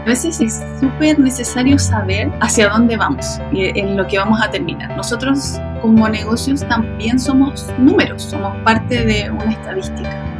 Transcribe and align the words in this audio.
A 0.00 0.04
veces 0.04 0.40
es 0.40 0.62
súper 0.80 1.18
necesario 1.18 1.78
saber 1.78 2.32
hacia 2.40 2.70
dónde 2.70 2.96
vamos 2.96 3.38
y 3.52 3.78
en 3.78 3.96
lo 3.96 4.06
que 4.06 4.18
vamos 4.18 4.40
a 4.42 4.50
terminar. 4.50 4.96
Nosotros 4.96 5.60
como 5.82 6.08
negocios 6.08 6.66
también 6.68 7.18
somos 7.18 7.68
números, 7.78 8.22
somos 8.22 8.56
parte 8.64 9.04
de 9.04 9.30
una 9.30 9.52
estadística. 9.52 10.39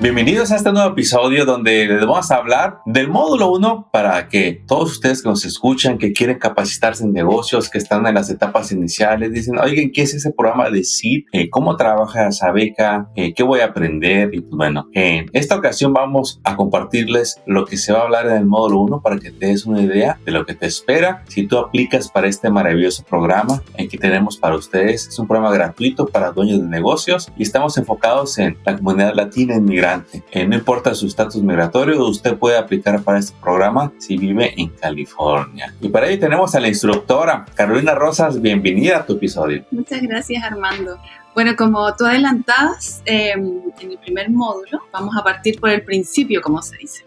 Bienvenidos 0.00 0.52
a 0.52 0.56
este 0.56 0.70
nuevo 0.72 0.90
episodio 0.90 1.44
donde 1.44 1.84
les 1.86 2.00
vamos 2.06 2.30
a 2.30 2.36
hablar 2.36 2.78
del 2.86 3.08
módulo 3.08 3.50
1 3.50 3.88
para 3.90 4.28
que 4.28 4.62
todos 4.64 4.92
ustedes 4.92 5.22
que 5.22 5.28
nos 5.28 5.44
escuchan, 5.44 5.98
que 5.98 6.12
quieren 6.12 6.38
capacitarse 6.38 7.02
en 7.02 7.12
negocios, 7.12 7.68
que 7.68 7.78
están 7.78 8.06
en 8.06 8.14
las 8.14 8.30
etapas 8.30 8.70
iniciales, 8.70 9.32
dicen, 9.32 9.58
oigan, 9.58 9.90
¿qué 9.90 10.02
es 10.02 10.14
ese 10.14 10.30
programa 10.30 10.70
de 10.70 10.84
SID? 10.84 11.24
Eh, 11.32 11.50
¿Cómo 11.50 11.76
trabaja 11.76 12.28
esa 12.28 12.52
beca? 12.52 13.10
Eh, 13.16 13.34
¿Qué 13.34 13.42
voy 13.42 13.58
a 13.58 13.66
aprender? 13.66 14.32
Y 14.32 14.40
pues 14.40 14.54
bueno, 14.54 14.86
en 14.92 15.26
esta 15.32 15.56
ocasión 15.56 15.92
vamos 15.92 16.40
a 16.44 16.54
compartirles 16.54 17.40
lo 17.44 17.64
que 17.64 17.76
se 17.76 17.92
va 17.92 17.98
a 17.98 18.02
hablar 18.02 18.26
en 18.28 18.36
el 18.36 18.46
módulo 18.46 18.82
1 18.82 19.02
para 19.02 19.18
que 19.18 19.32
te 19.32 19.46
des 19.46 19.66
una 19.66 19.82
idea 19.82 20.20
de 20.24 20.30
lo 20.30 20.46
que 20.46 20.54
te 20.54 20.66
espera 20.66 21.24
si 21.26 21.48
tú 21.48 21.58
aplicas 21.58 22.08
para 22.08 22.28
este 22.28 22.50
maravilloso 22.50 23.02
programa 23.02 23.64
que 23.76 23.98
tenemos 23.98 24.36
para 24.36 24.54
ustedes. 24.54 25.08
Es 25.08 25.18
un 25.18 25.26
programa 25.26 25.52
gratuito 25.52 26.06
para 26.06 26.30
dueños 26.30 26.60
de 26.60 26.68
negocios 26.68 27.32
y 27.36 27.42
estamos 27.42 27.76
enfocados 27.78 28.38
en 28.38 28.56
la 28.64 28.76
comunidad 28.76 29.14
latina 29.14 29.56
inmigrante 29.56 29.87
eh, 30.30 30.46
no 30.46 30.56
importa 30.56 30.94
su 30.94 31.06
estatus 31.06 31.42
migratorio, 31.42 32.04
usted 32.06 32.36
puede 32.36 32.58
aplicar 32.58 33.02
para 33.02 33.18
este 33.18 33.34
programa 33.40 33.92
si 33.98 34.16
vive 34.16 34.54
en 34.56 34.68
California. 34.70 35.74
Y 35.80 35.88
para 35.88 36.08
ello 36.08 36.20
tenemos 36.20 36.54
a 36.54 36.60
la 36.60 36.68
instructora 36.68 37.46
Carolina 37.54 37.94
Rosas. 37.94 38.40
Bienvenida 38.40 38.98
a 38.98 39.06
tu 39.06 39.14
episodio. 39.14 39.64
Muchas 39.70 40.02
gracias, 40.02 40.42
Armando. 40.42 40.98
Bueno, 41.34 41.54
como 41.56 41.94
tú 41.94 42.04
adelantabas, 42.04 43.02
em, 43.04 43.60
en 43.78 43.90
el 43.92 43.98
primer 43.98 44.28
módulo 44.30 44.80
vamos 44.92 45.16
a 45.16 45.22
partir 45.22 45.60
por 45.60 45.70
el 45.70 45.82
principio, 45.84 46.40
como 46.42 46.60
se 46.62 46.76
dice. 46.78 47.04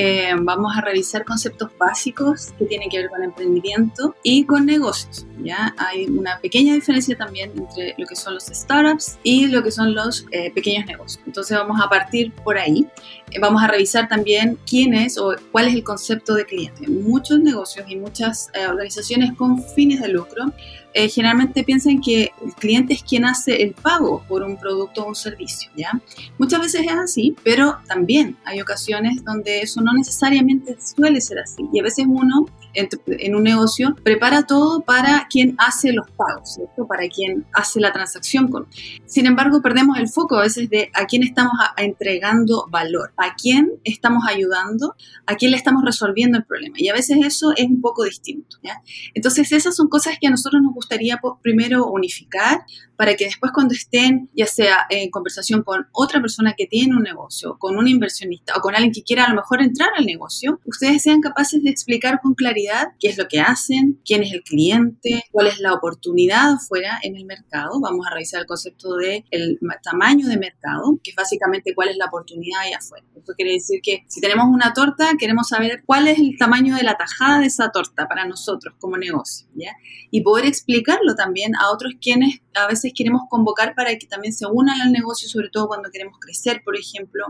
Em, 0.00 0.44
vamos 0.44 0.76
a 0.76 0.80
revisar 0.80 1.24
conceptos 1.24 1.70
básicos 1.76 2.52
que 2.56 2.66
tienen 2.66 2.88
que 2.88 2.98
ver 2.98 3.10
con 3.10 3.20
emprendimiento 3.20 4.14
y 4.22 4.44
con 4.44 4.64
negocios. 4.64 5.26
¿ya? 5.42 5.74
Hay 5.76 6.06
una 6.06 6.38
pequeña 6.38 6.74
diferencia 6.74 7.16
también 7.16 7.50
entre 7.56 7.96
lo 7.98 8.06
que 8.06 8.14
son 8.14 8.34
los 8.34 8.44
startups 8.44 9.18
y 9.24 9.48
lo 9.48 9.60
que 9.60 9.72
son 9.72 9.96
los 9.96 10.24
eh, 10.30 10.52
pequeños 10.52 10.86
negocios. 10.86 11.20
Entonces 11.26 11.58
vamos 11.58 11.80
a 11.82 11.88
partir 11.88 12.32
por 12.44 12.56
ahí. 12.56 12.86
Eh, 13.32 13.40
vamos 13.40 13.60
a 13.60 13.66
revisar 13.66 14.08
también 14.08 14.56
quién 14.68 14.94
es 14.94 15.18
o 15.18 15.34
cuál 15.50 15.66
es 15.66 15.74
el 15.74 15.82
concepto 15.82 16.34
de 16.34 16.44
cliente. 16.44 16.86
Muchos 16.86 17.40
negocios 17.40 17.84
y 17.88 17.96
muchas 17.96 18.52
eh, 18.54 18.68
organizaciones 18.68 19.32
con 19.36 19.60
fines 19.74 20.00
de 20.00 20.10
lucro 20.10 20.52
eh, 20.98 21.08
generalmente 21.08 21.62
piensan 21.62 22.00
que 22.00 22.32
el 22.44 22.52
cliente 22.54 22.92
es 22.92 23.04
quien 23.04 23.24
hace 23.24 23.62
el 23.62 23.72
pago 23.72 24.24
por 24.26 24.42
un 24.42 24.56
producto 24.56 25.04
o 25.04 25.06
un 25.06 25.14
servicio, 25.14 25.70
¿ya? 25.76 25.92
Muchas 26.38 26.60
veces 26.60 26.80
es 26.86 26.92
así, 26.92 27.36
pero 27.44 27.78
también 27.86 28.36
hay 28.44 28.60
ocasiones 28.60 29.22
donde 29.22 29.60
eso 29.60 29.80
no 29.80 29.92
necesariamente 29.92 30.76
suele 30.80 31.20
ser 31.20 31.38
así. 31.38 31.62
Y 31.72 31.78
a 31.78 31.84
veces 31.84 32.04
uno 32.08 32.46
en, 32.78 33.34
un 33.34 33.42
negocio, 33.42 33.96
prepara 34.02 34.44
todo 34.44 34.80
para 34.80 35.26
quien 35.28 35.54
hace 35.58 35.92
los 35.92 36.08
pagos, 36.10 36.54
¿cierto? 36.54 36.86
Para 36.86 37.08
quien 37.08 37.46
hace 37.52 37.80
la 37.80 37.92
transacción 37.92 38.48
con. 38.48 38.66
Sin 39.06 39.26
embargo, 39.26 39.60
perdemos 39.62 39.98
el 39.98 40.08
foco 40.08 40.36
a 40.36 40.42
veces 40.42 40.70
de 40.70 40.90
a 40.94 41.06
quién 41.06 41.22
estamos 41.22 41.52
entregando 41.76 42.66
valor, 42.70 43.12
a 43.16 43.34
quién 43.34 43.72
estamos 43.84 44.24
ayudando, 44.28 44.94
a 45.26 45.34
quién 45.36 45.50
le 45.50 45.56
estamos 45.56 45.84
resolviendo 45.84 46.38
el 46.38 46.44
problema. 46.44 46.76
Y 46.78 46.88
a 46.88 46.94
veces 46.94 47.18
eso 47.24 47.52
es 47.56 47.66
un 47.66 47.80
poco 47.80 48.04
distinto, 48.04 48.58
¿ya? 48.62 48.82
Entonces, 49.14 49.50
esas 49.52 49.74
son 49.74 49.88
cosas 49.88 50.16
que 50.20 50.26
a 50.26 50.30
nosotros 50.30 50.62
nos 50.62 50.74
gustaría 50.74 51.20
primero 51.42 51.86
unificar 51.86 52.60
para 52.98 53.14
que 53.14 53.26
después 53.26 53.52
cuando 53.54 53.74
estén, 53.74 54.28
ya 54.34 54.46
sea 54.46 54.86
en 54.90 55.08
conversación 55.10 55.62
con 55.62 55.86
otra 55.92 56.20
persona 56.20 56.54
que 56.58 56.66
tiene 56.66 56.96
un 56.96 57.04
negocio, 57.04 57.56
con 57.56 57.78
un 57.78 57.86
inversionista 57.86 58.54
o 58.56 58.60
con 58.60 58.74
alguien 58.74 58.92
que 58.92 59.04
quiera 59.04 59.24
a 59.24 59.28
lo 59.28 59.36
mejor 59.36 59.62
entrar 59.62 59.90
al 59.96 60.04
negocio, 60.04 60.60
ustedes 60.64 61.04
sean 61.04 61.20
capaces 61.20 61.62
de 61.62 61.70
explicar 61.70 62.18
con 62.20 62.34
claridad 62.34 62.88
qué 62.98 63.08
es 63.08 63.16
lo 63.16 63.28
que 63.28 63.38
hacen, 63.38 64.00
quién 64.04 64.24
es 64.24 64.32
el 64.32 64.42
cliente, 64.42 65.22
cuál 65.30 65.46
es 65.46 65.60
la 65.60 65.74
oportunidad 65.74 66.54
afuera 66.54 66.98
en 67.02 67.14
el 67.14 67.24
mercado. 67.24 67.80
Vamos 67.80 68.04
a 68.04 68.14
revisar 68.14 68.40
el 68.40 68.46
concepto 68.46 68.96
de 68.96 69.24
el 69.30 69.60
tamaño 69.84 70.26
de 70.26 70.36
mercado, 70.36 70.98
que 71.00 71.10
es 71.10 71.16
básicamente 71.16 71.74
cuál 71.76 71.90
es 71.90 71.96
la 71.98 72.06
oportunidad 72.06 72.62
ahí 72.62 72.72
afuera. 72.72 73.06
Esto 73.14 73.32
quiere 73.36 73.52
decir 73.52 73.78
que 73.80 74.04
si 74.08 74.20
tenemos 74.20 74.46
una 74.48 74.72
torta, 74.72 75.12
queremos 75.16 75.48
saber 75.48 75.84
cuál 75.86 76.08
es 76.08 76.18
el 76.18 76.36
tamaño 76.36 76.74
de 76.74 76.82
la 76.82 76.96
tajada 76.96 77.38
de 77.38 77.46
esa 77.46 77.70
torta 77.70 78.08
para 78.08 78.24
nosotros 78.26 78.74
como 78.80 78.96
negocio, 78.96 79.46
¿ya? 79.54 79.70
Y 80.10 80.22
poder 80.22 80.46
explicarlo 80.46 81.14
también 81.14 81.54
a 81.54 81.70
otros 81.70 81.92
quienes 82.00 82.40
a 82.54 82.66
veces 82.66 82.87
queremos 82.92 83.22
convocar 83.28 83.74
para 83.74 83.96
que 83.96 84.06
también 84.06 84.32
se 84.32 84.46
unan 84.46 84.80
al 84.80 84.92
negocio, 84.92 85.28
sobre 85.28 85.48
todo 85.50 85.68
cuando 85.68 85.90
queremos 85.90 86.18
crecer, 86.18 86.62
por 86.64 86.76
ejemplo, 86.76 87.24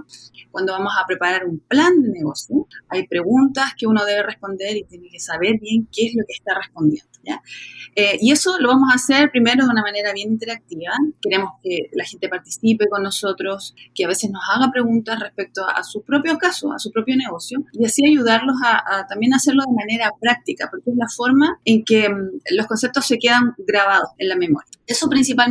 cuando 0.50 0.72
vamos 0.72 0.92
a 1.00 1.06
preparar 1.06 1.46
un 1.46 1.60
plan 1.60 2.00
de 2.02 2.10
negocio. 2.10 2.66
Hay 2.88 3.06
preguntas 3.06 3.72
que 3.76 3.86
uno 3.86 4.04
debe 4.04 4.22
responder 4.22 4.76
y 4.76 4.84
tiene 4.84 5.08
que 5.10 5.20
saber 5.20 5.58
bien 5.60 5.88
qué 5.92 6.06
es 6.06 6.14
lo 6.14 6.24
que 6.26 6.34
está 6.34 6.54
respondiendo. 6.54 7.10
¿ya? 7.24 7.42
Eh, 7.94 8.18
y 8.20 8.32
eso 8.32 8.58
lo 8.58 8.68
vamos 8.68 8.90
a 8.92 8.96
hacer 8.96 9.30
primero 9.30 9.64
de 9.64 9.70
una 9.70 9.82
manera 9.82 10.12
bien 10.12 10.30
interactiva. 10.30 10.92
Queremos 11.20 11.52
que 11.62 11.90
la 11.92 12.04
gente 12.04 12.28
participe 12.28 12.86
con 12.88 13.02
nosotros, 13.02 13.74
que 13.94 14.04
a 14.04 14.08
veces 14.08 14.30
nos 14.30 14.42
haga 14.54 14.70
preguntas 14.70 15.18
respecto 15.18 15.66
a, 15.66 15.82
su 15.82 16.02
propio 16.02 16.38
caso, 16.38 16.72
a 16.72 16.78
su 16.78 16.90
propio 16.90 17.16
negocio, 17.16 17.64
y 17.72 17.84
así 17.84 18.06
ayudarlos 18.06 18.56
a, 18.64 19.06
también 19.08 19.34
hacerlo 19.34 19.62
de 19.66 19.74
manera 19.74 20.12
práctica, 20.20 20.68
porque 20.70 20.90
es 20.90 20.96
la 20.96 21.08
forma 21.08 21.58
en 21.64 21.84
que 21.84 22.08
mm, 22.08 22.40
los 22.56 22.66
conceptos 22.66 23.06
se 23.06 23.18
quedan 23.18 23.54
grabados 23.58 24.10
en 24.18 24.28
la 24.28 24.36
memoria. 24.36 24.70
Eso 24.86 25.08
principalmente 25.08 25.47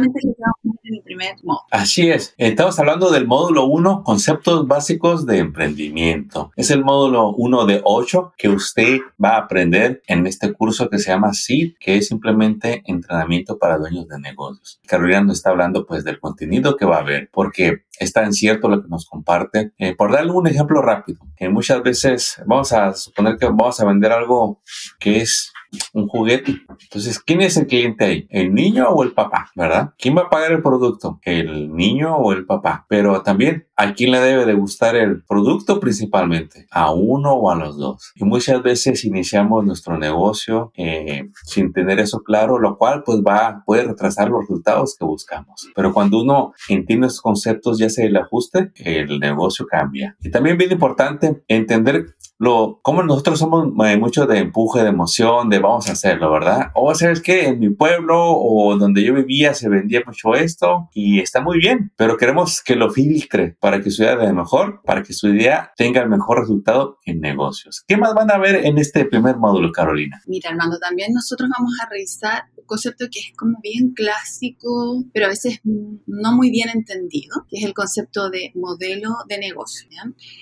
Así 1.71 2.09
es. 2.09 2.33
Estamos 2.37 2.77
hablando 2.79 3.11
del 3.11 3.27
módulo 3.27 3.65
1, 3.65 4.03
conceptos 4.03 4.67
básicos 4.67 5.25
de 5.25 5.39
emprendimiento. 5.39 6.51
Es 6.55 6.71
el 6.71 6.83
módulo 6.83 7.31
1 7.31 7.65
de 7.65 7.81
8 7.83 8.33
que 8.37 8.49
usted 8.49 8.99
va 9.23 9.35
a 9.35 9.37
aprender 9.39 10.01
en 10.07 10.27
este 10.27 10.53
curso 10.53 10.89
que 10.89 10.99
se 10.99 11.11
llama 11.11 11.33
SEED, 11.33 11.73
que 11.79 11.97
es 11.97 12.07
simplemente 12.07 12.83
entrenamiento 12.85 13.57
para 13.57 13.77
dueños 13.77 14.07
de 14.07 14.19
negocios. 14.19 14.79
Carolina 14.87 15.21
nos 15.21 15.37
está 15.37 15.49
hablando 15.49 15.85
pues 15.85 16.03
del 16.03 16.19
contenido 16.19 16.77
que 16.77 16.85
va 16.85 16.97
a 16.97 17.01
haber, 17.01 17.29
porque 17.31 17.83
está 17.99 18.23
en 18.23 18.33
cierto 18.33 18.69
lo 18.69 18.81
que 18.81 18.89
nos 18.89 19.05
comparte. 19.05 19.73
Eh, 19.77 19.95
por 19.95 20.11
darle 20.11 20.31
un 20.31 20.47
ejemplo 20.47 20.81
rápido, 20.81 21.19
que 21.35 21.49
muchas 21.49 21.81
veces 21.83 22.41
vamos 22.45 22.71
a 22.73 22.93
suponer 22.93 23.37
que 23.37 23.45
vamos 23.45 23.79
a 23.79 23.85
vender 23.85 24.11
algo 24.11 24.61
que 24.99 25.21
es 25.21 25.51
un 25.93 26.07
juguete. 26.07 26.55
Entonces, 26.81 27.19
¿quién 27.19 27.41
es 27.41 27.57
el 27.57 27.67
cliente 27.67 28.05
ahí? 28.05 28.27
¿El 28.29 28.53
niño 28.53 28.89
o 28.89 29.03
el 29.03 29.13
papá? 29.13 29.51
¿Verdad? 29.55 29.93
¿Quién 29.97 30.17
va 30.17 30.23
a 30.23 30.29
pagar 30.29 30.51
el 30.51 30.61
producto? 30.61 31.19
¿El 31.23 31.73
niño 31.73 32.15
o 32.15 32.33
el 32.33 32.45
papá? 32.45 32.85
Pero 32.89 33.21
también, 33.21 33.67
¿a 33.75 33.93
quién 33.93 34.11
le 34.11 34.19
debe 34.19 34.45
de 34.45 34.53
gustar 34.53 34.95
el 34.95 35.23
producto 35.23 35.79
principalmente? 35.79 36.67
¿A 36.71 36.91
uno 36.91 37.33
o 37.33 37.51
a 37.51 37.55
los 37.55 37.77
dos? 37.77 38.11
Y 38.15 38.23
muchas 38.23 38.61
veces 38.63 39.05
iniciamos 39.05 39.65
nuestro 39.65 39.97
negocio 39.97 40.71
eh, 40.75 41.29
sin 41.43 41.73
tener 41.73 41.99
eso 41.99 42.19
claro, 42.23 42.59
lo 42.59 42.77
cual 42.77 43.03
pues 43.03 43.19
va, 43.19 43.63
puede 43.65 43.83
retrasar 43.83 44.29
los 44.29 44.41
resultados 44.41 44.95
que 44.97 45.05
buscamos. 45.05 45.69
Pero 45.75 45.93
cuando 45.93 46.21
uno 46.21 46.53
entiende 46.69 47.07
esos 47.07 47.21
conceptos, 47.21 47.77
ya 47.77 47.89
se 47.89 48.07
el 48.07 48.17
ajuste, 48.17 48.71
el 48.75 49.19
negocio 49.19 49.65
cambia. 49.67 50.15
Y 50.21 50.31
también 50.31 50.57
bien 50.57 50.71
importante 50.71 51.43
entender 51.47 52.15
lo, 52.39 52.79
como 52.83 53.03
nosotros 53.03 53.39
somos 53.39 53.67
eh, 53.85 53.97
mucho 53.97 54.25
de 54.27 54.39
empuje, 54.39 54.83
de 54.83 54.89
emoción, 54.89 55.49
de 55.49 55.59
vamos 55.59 55.89
a 55.89 55.93
hacerlo, 55.93 56.31
¿verdad? 56.31 56.71
O 56.75 56.93
sabes 56.93 57.21
que 57.21 57.47
en 57.47 57.59
mi 57.59 57.69
pueblo 57.69 58.17
o 58.19 58.77
donde 58.77 59.03
yo 59.03 59.13
vivía 59.13 59.53
se 59.53 59.69
vendía 59.69 60.01
mucho 60.05 60.35
esto 60.35 60.89
y 60.93 61.19
está 61.19 61.41
muy 61.41 61.57
bien, 61.57 61.91
pero 61.95 62.17
queremos 62.17 62.61
que 62.61 62.75
lo 62.75 62.91
filtre 62.91 63.57
para 63.59 63.81
que 63.81 63.89
su 63.89 64.03
idea 64.03 64.15
vea 64.15 64.33
mejor, 64.33 64.81
para 64.85 65.03
que 65.03 65.13
su 65.13 65.29
idea 65.29 65.71
tenga 65.75 66.01
el 66.01 66.09
mejor 66.09 66.39
resultado 66.39 66.99
en 67.05 67.21
negocios. 67.21 67.83
¿Qué 67.87 67.97
más 67.97 68.13
van 68.13 68.31
a 68.31 68.37
ver 68.37 68.65
en 68.65 68.77
este 68.77 69.05
primer 69.05 69.37
módulo, 69.37 69.71
Carolina? 69.71 70.21
Mira, 70.27 70.51
Armando, 70.51 70.77
también 70.79 71.13
nosotros 71.13 71.49
vamos 71.57 71.73
a 71.83 71.89
revisar 71.89 72.43
un 72.55 72.65
concepto 72.65 73.05
que 73.11 73.19
es 73.19 73.31
como 73.35 73.59
bien 73.61 73.93
clásico, 73.93 75.03
pero 75.13 75.25
a 75.25 75.29
veces 75.29 75.59
no 75.63 76.35
muy 76.35 76.51
bien 76.51 76.69
entendido, 76.69 77.45
que 77.49 77.57
es 77.57 77.65
el 77.65 77.73
concepto 77.73 78.29
de 78.29 78.51
modelo 78.55 79.15
de 79.27 79.39
negocio. 79.39 79.87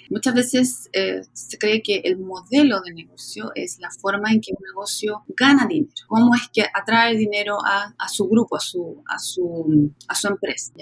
Muchas 0.09 0.33
veces 0.33 0.89
eh, 0.94 1.21
se 1.33 1.57
cree 1.57 1.81
que 1.81 1.85
el 2.04 2.18
modelo 2.18 2.82
de 2.82 2.94
negocio 2.94 3.52
es 3.56 3.80
la 3.80 3.90
forma 3.90 4.32
en 4.32 4.42
que 4.42 4.52
un 4.52 4.64
negocio 4.66 5.24
gana 5.28 5.68
dinero, 5.68 5.92
cómo 6.08 6.34
es 6.36 6.50
que 6.52 6.64
atrae 6.74 7.16
dinero 7.16 7.58
a, 7.66 8.10
su 8.10 8.28
grupo, 8.28 8.58
a 8.58 8.60
su, 8.60 9.04
a 9.08 9.20
su, 9.20 9.92
a 10.08 10.16
su 10.16 10.28
empresa. 10.28 10.74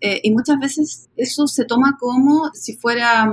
Eh, 0.00 0.20
y 0.22 0.30
muchas 0.30 0.58
veces 0.58 1.10
eso 1.16 1.46
se 1.46 1.64
toma 1.64 1.96
como 1.98 2.50
si 2.54 2.76
fuera 2.76 3.32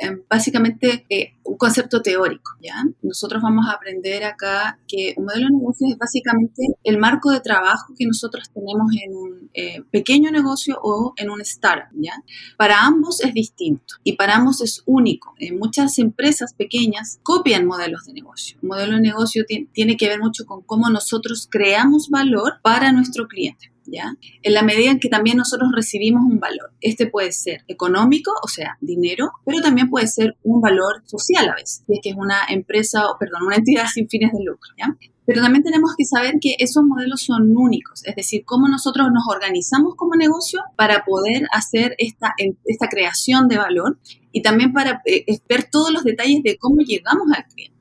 em, 0.00 0.22
básicamente 0.28 1.06
eh, 1.08 1.33
un 1.44 1.56
concepto 1.56 2.00
teórico, 2.00 2.52
¿ya? 2.60 2.82
Nosotros 3.02 3.42
vamos 3.42 3.66
a 3.68 3.72
aprender 3.72 4.24
acá 4.24 4.78
que 4.88 5.14
un 5.16 5.26
modelo 5.26 5.46
de 5.46 5.58
negocio 5.58 5.86
es 5.90 5.98
básicamente 5.98 6.62
el 6.82 6.98
marco 6.98 7.30
de 7.30 7.40
trabajo 7.40 7.94
que 7.96 8.06
nosotros 8.06 8.50
tenemos 8.52 8.90
en 9.04 9.14
un 9.14 9.50
eh, 9.52 9.82
pequeño 9.90 10.30
negocio 10.30 10.78
o 10.82 11.12
en 11.16 11.30
un 11.30 11.40
startup, 11.42 11.92
¿ya? 11.94 12.14
Para 12.56 12.84
ambos 12.84 13.20
es 13.20 13.34
distinto 13.34 13.94
y 14.02 14.14
para 14.16 14.36
ambos 14.36 14.62
es 14.62 14.82
único. 14.86 15.34
En 15.38 15.58
muchas 15.58 15.98
empresas 15.98 16.54
pequeñas 16.54 17.20
copian 17.22 17.66
modelos 17.66 18.06
de 18.06 18.14
negocio. 18.14 18.58
Un 18.62 18.70
modelo 18.70 18.94
de 18.94 19.02
negocio 19.02 19.44
tiene 19.46 19.96
que 19.96 20.08
ver 20.08 20.20
mucho 20.20 20.46
con 20.46 20.62
cómo 20.62 20.88
nosotros 20.88 21.46
creamos 21.50 22.08
valor 22.08 22.54
para 22.62 22.92
nuestro 22.92 23.28
cliente. 23.28 23.73
¿Ya? 23.86 24.16
En 24.42 24.54
la 24.54 24.62
medida 24.62 24.90
en 24.90 25.00
que 25.00 25.08
también 25.08 25.36
nosotros 25.36 25.70
recibimos 25.74 26.22
un 26.30 26.38
valor. 26.38 26.72
Este 26.80 27.06
puede 27.06 27.32
ser 27.32 27.64
económico, 27.68 28.32
o 28.42 28.48
sea, 28.48 28.76
dinero, 28.80 29.32
pero 29.44 29.60
también 29.60 29.90
puede 29.90 30.06
ser 30.06 30.36
un 30.42 30.60
valor 30.60 31.02
social 31.04 31.48
a 31.48 31.54
veces, 31.54 31.84
y 31.88 31.94
es 31.94 32.00
que 32.02 32.10
es 32.10 32.16
una 32.16 32.38
empresa, 32.48 33.08
o 33.08 33.16
perdón, 33.18 33.42
una 33.46 33.56
entidad 33.56 33.86
sin 33.92 34.08
fines 34.08 34.32
de 34.32 34.44
lucro, 34.44 34.70
¿ya? 34.78 34.96
Pero 35.26 35.40
también 35.40 35.64
tenemos 35.64 35.94
que 35.96 36.04
saber 36.04 36.34
que 36.38 36.56
esos 36.58 36.84
modelos 36.84 37.22
son 37.22 37.56
únicos, 37.56 38.04
es 38.04 38.14
decir, 38.14 38.44
cómo 38.44 38.68
nosotros 38.68 39.08
nos 39.10 39.24
organizamos 39.26 39.94
como 39.96 40.16
negocio 40.16 40.60
para 40.76 41.04
poder 41.04 41.48
hacer 41.50 41.94
esta, 41.96 42.34
esta 42.64 42.88
creación 42.88 43.48
de 43.48 43.56
valor 43.56 43.98
y 44.32 44.42
también 44.42 44.74
para 44.74 45.00
eh, 45.06 45.24
ver 45.48 45.64
todos 45.70 45.92
los 45.92 46.04
detalles 46.04 46.42
de 46.42 46.58
cómo 46.58 46.80
llegamos 46.80 47.26
al 47.34 47.46
cliente 47.46 47.73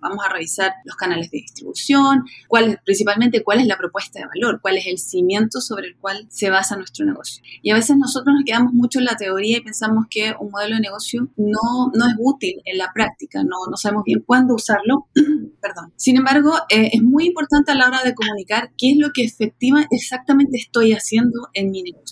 vamos 0.00 0.24
a 0.24 0.32
revisar 0.32 0.72
los 0.84 0.96
canales 0.96 1.30
de 1.30 1.38
distribución, 1.38 2.24
cuál 2.48 2.80
principalmente 2.84 3.42
cuál 3.42 3.60
es 3.60 3.66
la 3.66 3.76
propuesta 3.76 4.20
de 4.20 4.26
valor, 4.26 4.60
cuál 4.60 4.78
es 4.78 4.86
el 4.86 4.98
cimiento 4.98 5.60
sobre 5.60 5.88
el 5.88 5.96
cual 5.96 6.26
se 6.28 6.50
basa 6.50 6.76
nuestro 6.76 7.06
negocio. 7.06 7.42
Y 7.62 7.70
a 7.70 7.74
veces 7.74 7.96
nosotros 7.96 8.34
nos 8.34 8.44
quedamos 8.44 8.72
mucho 8.72 8.98
en 8.98 9.06
la 9.06 9.16
teoría 9.16 9.58
y 9.58 9.62
pensamos 9.62 10.06
que 10.10 10.34
un 10.38 10.50
modelo 10.50 10.76
de 10.76 10.82
negocio 10.82 11.28
no, 11.36 11.90
no 11.94 12.06
es 12.06 12.14
útil 12.18 12.60
en 12.64 12.78
la 12.78 12.90
práctica, 12.92 13.42
no, 13.42 13.70
no 13.70 13.76
sabemos 13.76 14.04
bien 14.04 14.22
cuándo 14.26 14.54
usarlo. 14.54 15.06
Perdón. 15.60 15.92
Sin 15.96 16.16
embargo, 16.16 16.54
eh, 16.68 16.90
es 16.92 17.02
muy 17.02 17.26
importante 17.26 17.72
a 17.72 17.74
la 17.74 17.86
hora 17.86 18.02
de 18.02 18.14
comunicar 18.14 18.72
qué 18.76 18.92
es 18.92 18.98
lo 18.98 19.10
que 19.12 19.24
efectiva, 19.24 19.86
exactamente 19.90 20.58
estoy 20.58 20.92
haciendo 20.92 21.48
en 21.54 21.70
mi 21.70 21.82
negocio 21.82 22.02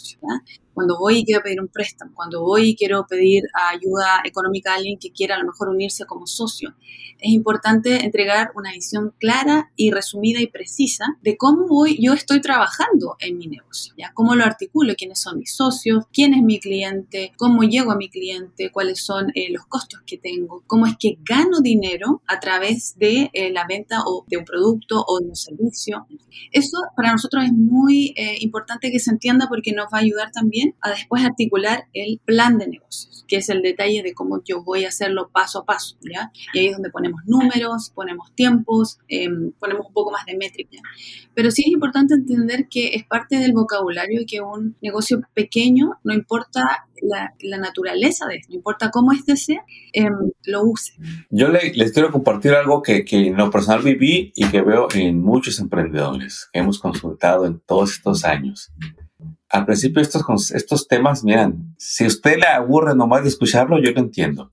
cuando 0.81 0.99
voy 0.99 1.19
y 1.19 1.25
quiero 1.27 1.43
pedir 1.43 1.61
un 1.61 1.69
préstamo, 1.69 2.12
cuando 2.15 2.41
voy 2.41 2.71
y 2.71 2.75
quiero 2.75 3.06
pedir 3.06 3.43
ayuda 3.71 4.23
económica 4.25 4.73
a 4.73 4.77
alguien 4.77 4.99
que 4.99 5.12
quiera 5.12 5.35
a 5.35 5.38
lo 5.38 5.44
mejor 5.44 5.69
unirse 5.69 6.06
como 6.06 6.27
socio. 6.27 6.75
Es 7.19 7.32
importante 7.32 8.03
entregar 8.03 8.50
una 8.55 8.73
visión 8.73 9.12
clara 9.19 9.71
y 9.77 9.91
resumida 9.91 10.41
y 10.41 10.47
precisa 10.47 11.19
de 11.21 11.37
cómo 11.37 11.69
voy, 11.69 11.99
yo 12.00 12.15
estoy 12.15 12.41
trabajando 12.41 13.17
en 13.19 13.37
mi 13.37 13.47
negocio, 13.47 13.93
¿ya? 13.99 14.11
cómo 14.15 14.35
lo 14.35 14.43
articulo, 14.43 14.94
quiénes 14.97 15.21
son 15.21 15.38
mis 15.38 15.55
socios, 15.55 16.05
quién 16.15 16.32
es 16.32 16.43
mi 16.43 16.59
cliente, 16.59 17.33
cómo 17.37 17.62
llego 17.62 17.93
a 17.93 17.97
mi 17.97 18.09
cliente, 18.09 18.71
cuáles 18.73 19.05
son 19.05 19.31
eh, 19.35 19.53
los 19.53 19.67
costos 19.67 20.00
que 20.06 20.17
tengo, 20.17 20.65
cómo 20.67 20.87
es 20.87 20.94
que 20.99 21.19
gano 21.21 21.61
dinero 21.61 22.23
a 22.26 22.41
través 22.41 22.97
de 22.97 23.29
eh, 23.35 23.53
la 23.53 23.67
venta 23.69 24.00
o 24.06 24.25
de 24.26 24.38
un 24.38 24.47
producto 24.47 25.05
o 25.06 25.21
de 25.21 25.26
un 25.26 25.37
servicio. 25.37 26.06
Eso 26.53 26.79
para 26.97 27.12
nosotros 27.12 27.44
es 27.44 27.53
muy 27.53 28.15
eh, 28.17 28.38
importante 28.41 28.91
que 28.91 28.99
se 28.99 29.11
entienda 29.11 29.47
porque 29.47 29.73
nos 29.73 29.87
va 29.93 29.99
a 29.99 30.00
ayudar 30.00 30.31
también 30.33 30.70
a 30.81 30.91
después 30.91 31.25
articular 31.25 31.89
el 31.93 32.21
plan 32.25 32.59
de 32.59 32.69
negocios, 32.69 33.25
que 33.29 33.37
es 33.37 33.49
el 33.49 33.63
detalle 33.63 34.03
de 34.03 34.15
cómo 34.15 34.43
yo 34.45 34.63
voy 34.63 34.85
a 34.85 34.89
hacerlo 34.89 35.31
paso 35.33 35.61
a 35.61 35.65
paso, 35.65 35.97
¿ya? 36.03 36.31
Y 36.53 36.59
ahí 36.59 36.67
es 36.67 36.73
donde 36.73 36.91
ponemos 36.91 37.21
números, 37.27 37.93
ponemos 37.95 38.33
tiempos, 38.35 38.99
em, 39.09 39.53
ponemos 39.59 39.87
un 39.87 39.93
poco 39.93 40.11
más 40.11 40.25
de 40.27 40.37
métrica. 40.37 40.79
Pero 41.35 41.51
sí 41.51 41.63
es 41.63 41.69
importante 41.69 42.15
entender 42.15 42.69
que 42.69 42.95
es 42.95 43.05
parte 43.05 43.39
del 43.39 43.53
vocabulario 43.53 44.23
y 44.23 44.27
que 44.27 44.41
un 44.41 44.77
negocio 44.81 45.21
pequeño, 45.35 45.93
no 46.05 46.15
importa 46.15 46.87
la, 47.03 47.33
naturaleza 47.59 48.27
de 48.27 48.37
esto, 48.37 48.49
no 48.51 48.57
importa 48.57 48.91
cómo 48.91 49.13
este 49.13 49.37
sea, 49.37 49.65
em, 49.93 50.13
lo 50.45 50.65
use. 50.65 50.93
Yo 51.31 51.49
le, 51.49 51.73
les 51.75 51.93
quiero 51.93 52.11
compartir 52.11 52.53
algo 52.53 52.83
que, 52.83 53.05
que 53.05 53.29
en 53.29 53.37
lo 53.37 53.51
personal 53.51 53.83
viví 53.83 54.33
y 54.35 54.47
que 54.47 54.63
veo 54.63 54.89
en 54.95 55.21
muchos 55.23 55.59
emprendedores 55.61 56.49
que 56.53 56.59
hemos 56.61 56.79
consultado 56.79 57.47
en 57.47 57.61
todos 57.61 57.93
estos 57.93 58.25
años 58.25 58.73
al 59.50 59.67
principio 59.67 60.00
estos, 60.00 60.50
estos 60.52 60.87
temas, 60.88 61.25
miran, 61.25 61.75
si 61.76 62.06
usted 62.06 62.38
le 62.38 62.47
aburre 62.47 62.94
nomás 62.94 63.23
de 63.23 63.29
escucharlo, 63.29 63.79
yo 63.81 63.91
lo 63.91 64.00
entiendo. 64.00 64.52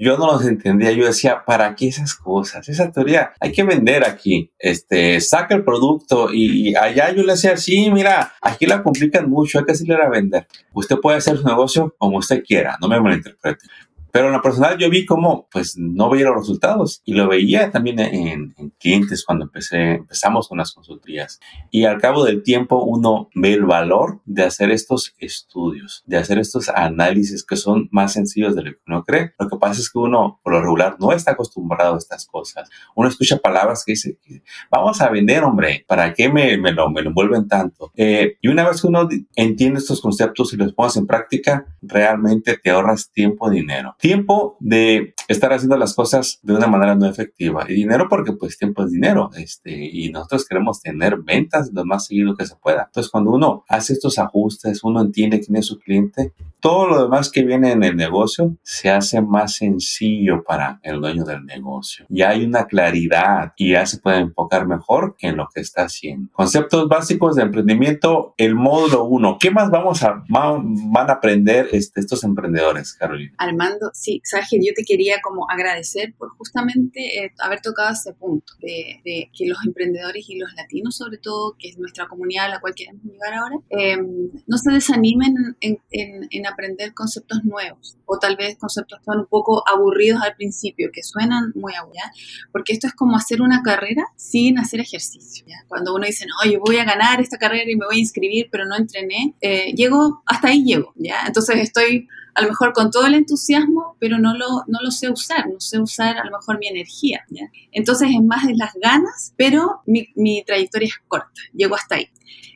Yo 0.00 0.16
no 0.16 0.28
los 0.28 0.46
entendía, 0.46 0.92
yo 0.92 1.06
decía, 1.06 1.44
¿para 1.44 1.74
qué 1.74 1.88
esas 1.88 2.14
cosas? 2.14 2.68
Esa 2.68 2.92
teoría, 2.92 3.32
hay 3.40 3.50
que 3.50 3.64
vender 3.64 4.06
aquí, 4.06 4.52
este, 4.56 5.20
saca 5.20 5.56
el 5.56 5.64
producto 5.64 6.32
y, 6.32 6.76
allá 6.76 7.12
yo 7.12 7.24
le 7.24 7.32
decía, 7.32 7.56
sí, 7.56 7.90
mira, 7.90 8.32
aquí 8.40 8.64
la 8.66 8.84
complican 8.84 9.28
mucho, 9.28 9.58
hay 9.58 9.64
que 9.64 9.72
hacerle 9.72 9.96
a 9.96 10.08
vender. 10.08 10.46
Usted 10.72 10.98
puede 10.98 11.18
hacer 11.18 11.36
su 11.36 11.44
negocio 11.44 11.96
como 11.98 12.18
usted 12.18 12.44
quiera, 12.44 12.78
no 12.80 12.86
me 12.86 13.00
malinterprete. 13.00 13.66
Pero 14.10 14.28
en 14.28 14.32
lo 14.32 14.42
personal 14.42 14.78
yo 14.78 14.88
vi 14.90 15.04
cómo 15.04 15.48
pues 15.50 15.76
no 15.76 16.08
veía 16.10 16.26
los 16.26 16.36
resultados 16.38 17.02
y 17.04 17.14
lo 17.14 17.28
veía 17.28 17.70
también 17.70 17.98
en, 17.98 18.54
clientes 18.78 19.24
cuando 19.24 19.44
empecé, 19.44 19.94
empezamos 19.94 20.48
con 20.48 20.58
las 20.58 20.72
consultorías. 20.72 21.40
Y 21.70 21.84
al 21.84 22.00
cabo 22.00 22.24
del 22.24 22.42
tiempo 22.42 22.82
uno 22.84 23.28
ve 23.34 23.54
el 23.54 23.64
valor 23.64 24.20
de 24.24 24.44
hacer 24.44 24.70
estos 24.70 25.14
estudios, 25.18 26.02
de 26.06 26.16
hacer 26.16 26.38
estos 26.38 26.68
análisis 26.68 27.44
que 27.44 27.56
son 27.56 27.88
más 27.90 28.12
sencillos 28.12 28.54
de 28.54 28.62
lo 28.62 28.70
que 28.72 28.80
uno 28.86 29.04
cree. 29.04 29.32
Lo 29.38 29.48
que 29.48 29.56
pasa 29.56 29.80
es 29.80 29.90
que 29.90 29.98
uno 29.98 30.40
por 30.42 30.52
lo 30.52 30.62
regular 30.62 30.96
no 30.98 31.12
está 31.12 31.32
acostumbrado 31.32 31.94
a 31.94 31.98
estas 31.98 32.26
cosas. 32.26 32.68
Uno 32.94 33.08
escucha 33.08 33.38
palabras 33.38 33.84
que 33.84 33.92
dice, 33.92 34.18
vamos 34.70 35.00
a 35.00 35.10
vender, 35.10 35.44
hombre, 35.44 35.84
¿para 35.86 36.14
qué 36.14 36.28
me, 36.28 36.56
me, 36.56 36.72
lo, 36.72 36.90
me 36.90 37.02
lo 37.02 37.08
envuelven 37.10 37.48
tanto? 37.48 37.92
Eh, 37.96 38.36
y 38.40 38.48
una 38.48 38.68
vez 38.68 38.80
que 38.80 38.86
uno 38.86 39.08
entiende 39.36 39.80
estos 39.80 40.00
conceptos 40.00 40.52
y 40.52 40.56
los 40.56 40.72
pones 40.72 40.96
en 40.96 41.06
práctica, 41.06 41.66
realmente 41.82 42.58
te 42.58 42.70
ahorras 42.70 43.10
tiempo 43.10 43.50
dinero 43.50 43.96
tiempo 43.98 44.56
de 44.60 45.14
estar 45.26 45.52
haciendo 45.52 45.76
las 45.76 45.94
cosas 45.94 46.38
de 46.42 46.54
una 46.54 46.66
manera 46.66 46.94
no 46.94 47.06
efectiva 47.06 47.66
y 47.68 47.74
dinero 47.74 48.06
porque 48.08 48.32
pues 48.32 48.56
tiempo 48.56 48.84
es 48.84 48.92
dinero 48.92 49.30
este, 49.36 49.72
y 49.72 50.10
nosotros 50.10 50.46
queremos 50.46 50.80
tener 50.80 51.18
ventas 51.18 51.70
lo 51.72 51.84
más 51.84 52.06
seguido 52.06 52.36
que 52.36 52.46
se 52.46 52.56
pueda. 52.56 52.84
Entonces 52.86 53.10
cuando 53.10 53.32
uno 53.32 53.64
hace 53.68 53.92
estos 53.92 54.18
ajustes, 54.18 54.82
uno 54.84 55.02
entiende 55.02 55.40
quién 55.40 55.56
es 55.56 55.66
su 55.66 55.78
cliente, 55.78 56.32
todo 56.60 56.86
lo 56.86 57.02
demás 57.02 57.30
que 57.30 57.44
viene 57.44 57.72
en 57.72 57.84
el 57.84 57.96
negocio 57.96 58.56
se 58.62 58.90
hace 58.90 59.20
más 59.20 59.56
sencillo 59.56 60.42
para 60.44 60.80
el 60.82 61.00
dueño 61.00 61.24
del 61.24 61.44
negocio. 61.44 62.06
Ya 62.08 62.30
hay 62.30 62.44
una 62.44 62.66
claridad 62.66 63.52
y 63.56 63.72
ya 63.72 63.86
se 63.86 63.98
puede 63.98 64.18
enfocar 64.18 64.66
mejor 64.66 65.16
en 65.20 65.36
lo 65.36 65.48
que 65.54 65.60
está 65.60 65.82
haciendo. 65.82 66.30
Conceptos 66.32 66.88
básicos 66.88 67.36
de 67.36 67.42
emprendimiento, 67.42 68.34
el 68.36 68.54
módulo 68.54 69.04
1. 69.04 69.38
¿Qué 69.40 69.50
más 69.50 69.70
vamos 69.70 70.02
a, 70.02 70.24
van 70.28 71.10
a 71.10 71.12
aprender 71.12 71.68
este, 71.72 72.00
estos 72.00 72.24
emprendedores, 72.24 72.94
Carolina? 72.94 73.34
Armando, 73.38 73.90
sí, 73.92 74.20
Sángel, 74.24 74.60
yo 74.66 74.72
te 74.74 74.84
quería 74.84 75.16
como 75.22 75.48
agradecer 75.48 76.14
por 76.16 76.30
justamente 76.36 77.24
eh, 77.24 77.32
haber 77.38 77.60
tocado 77.60 77.92
ese 77.92 78.12
punto 78.14 78.54
de, 78.60 79.00
que 79.04 79.46
los 79.46 79.58
emprendedores 79.64 80.24
y 80.28 80.38
los 80.38 80.52
latinos, 80.54 80.96
sobre 80.96 81.18
todo, 81.18 81.56
que 81.58 81.68
es 81.68 81.78
nuestra 81.78 82.06
comunidad 82.08 82.46
a 82.46 82.48
la 82.48 82.60
cual 82.60 82.74
queremos 82.74 83.02
llegar 83.04 83.34
ahora, 83.34 83.56
em, 83.70 84.30
no 84.46 84.58
se 84.58 84.72
desanimen 84.72 85.34
en, 85.60 86.46
aprender 86.48 86.94
conceptos 86.94 87.44
nuevos 87.44 87.96
o 88.04 88.18
tal 88.18 88.36
vez 88.36 88.56
conceptos 88.58 89.00
son 89.04 89.20
un 89.20 89.26
poco 89.26 89.62
aburridos 89.68 90.22
al 90.22 90.34
principio, 90.34 90.90
que 90.92 91.02
suenan 91.02 91.52
muy 91.54 91.74
aburridos, 91.74 92.08
porque 92.52 92.72
esto 92.72 92.86
es 92.86 92.94
como 92.94 93.16
hacer 93.16 93.42
una 93.42 93.62
carrera 93.62 94.04
sin 94.16 94.58
hacer 94.58 94.80
ejercicio. 94.80 95.44
Cuando 95.68 95.94
uno 95.94 96.06
dice, 96.06 96.26
no, 96.26 96.50
yo 96.50 96.60
voy 96.60 96.78
a 96.78 96.84
ganar 96.84 97.20
esta 97.20 97.38
carrera 97.38 97.70
y 97.70 97.76
me 97.76 97.86
voy 97.86 97.96
a 97.96 98.00
inscribir, 98.00 98.48
pero 98.50 98.64
no 98.64 98.76
entrené, 98.76 99.34
eh, 99.40 99.72
llego, 99.74 100.22
hasta 100.26 100.48
ahí 100.48 100.64
llego, 100.64 100.92
¿ya? 100.96 101.24
Entonces 101.26 101.56
estoy 101.56 102.08
a 102.38 102.42
lo 102.42 102.48
mejor 102.48 102.72
con 102.72 102.92
todo 102.92 103.06
el 103.06 103.14
entusiasmo, 103.14 103.96
pero 103.98 104.18
no 104.18 104.32
lo, 104.36 104.64
no 104.68 104.78
lo 104.80 104.92
sé 104.92 105.10
usar, 105.10 105.48
no 105.48 105.58
sé 105.58 105.80
usar 105.80 106.18
a 106.18 106.24
lo 106.24 106.30
mejor 106.30 106.58
mi 106.60 106.68
energía. 106.68 107.24
Entonces 107.72 108.10
es 108.10 108.22
más 108.22 108.46
de 108.46 108.54
las 108.54 108.74
ganas, 108.74 109.34
pero 109.36 109.82
mi, 109.86 110.08
mi 110.14 110.44
trayectoria 110.44 110.86
es 110.86 110.94
corta, 111.08 111.40
llego 111.52 111.74
hasta 111.74 111.96
ahí. 111.96 112.08